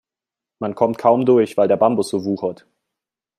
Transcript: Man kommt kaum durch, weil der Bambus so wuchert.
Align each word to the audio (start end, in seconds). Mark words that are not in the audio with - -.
Man 0.57 0.73
kommt 0.73 0.97
kaum 0.97 1.27
durch, 1.27 1.57
weil 1.57 1.67
der 1.67 1.77
Bambus 1.77 2.09
so 2.09 2.25
wuchert. 2.25 2.65